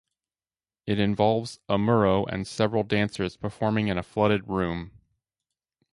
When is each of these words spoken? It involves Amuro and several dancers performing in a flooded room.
It 0.87 0.97
involves 0.99 1.59
Amuro 1.69 2.25
and 2.27 2.47
several 2.47 2.81
dancers 2.81 3.37
performing 3.37 3.87
in 3.87 3.99
a 3.99 4.03
flooded 4.03 4.47
room. 4.47 4.93